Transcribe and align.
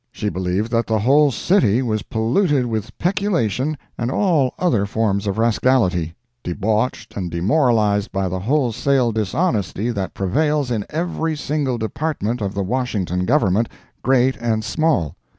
She 0.11 0.29
believed 0.29 0.71
that 0.71 0.87
the 0.87 0.97
whole 0.97 1.29
city 1.29 1.83
was 1.83 2.01
polluted 2.01 2.65
with 2.65 2.97
peculation 2.97 3.77
and 3.99 4.09
all 4.09 4.55
other 4.57 4.87
forms 4.87 5.27
of 5.27 5.37
rascality—debauched 5.37 7.15
and 7.15 7.29
demoralized 7.29 8.11
by 8.11 8.27
the 8.27 8.39
wholesale 8.39 9.11
dishonesty 9.11 9.91
that 9.91 10.15
prevails 10.15 10.71
in 10.71 10.85
every 10.89 11.35
single 11.37 11.77
department 11.77 12.41
of 12.41 12.55
the 12.55 12.63
Washington 12.63 13.25
Government, 13.25 13.69
great 14.01 14.35
and 14.37 14.63
small. 14.63 15.15